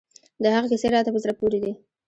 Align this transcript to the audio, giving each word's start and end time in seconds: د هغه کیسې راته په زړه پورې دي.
د 0.43 0.45
هغه 0.55 0.67
کیسې 0.71 0.87
راته 0.95 1.09
په 1.13 1.19
زړه 1.23 1.33
پورې 1.39 1.59
دي. 1.63 1.71